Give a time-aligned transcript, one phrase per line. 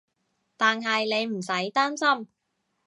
[0.57, 2.27] 但係你唔使擔心